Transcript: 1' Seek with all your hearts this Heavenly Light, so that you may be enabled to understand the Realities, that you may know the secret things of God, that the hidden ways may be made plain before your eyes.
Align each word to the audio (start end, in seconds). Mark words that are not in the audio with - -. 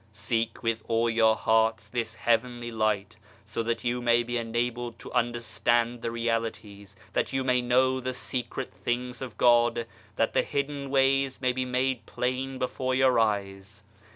1' 0.07 0.07
Seek 0.13 0.63
with 0.63 0.81
all 0.87 1.07
your 1.11 1.35
hearts 1.35 1.87
this 1.87 2.15
Heavenly 2.15 2.71
Light, 2.71 3.17
so 3.45 3.61
that 3.61 3.83
you 3.83 4.01
may 4.01 4.23
be 4.23 4.35
enabled 4.35 4.97
to 4.97 5.11
understand 5.13 6.01
the 6.01 6.09
Realities, 6.09 6.95
that 7.13 7.33
you 7.33 7.43
may 7.43 7.61
know 7.61 7.99
the 7.99 8.11
secret 8.15 8.73
things 8.73 9.21
of 9.21 9.37
God, 9.37 9.85
that 10.15 10.33
the 10.33 10.41
hidden 10.41 10.89
ways 10.89 11.39
may 11.39 11.51
be 11.51 11.65
made 11.65 12.07
plain 12.07 12.57
before 12.57 12.95
your 12.95 13.19
eyes. 13.19 13.83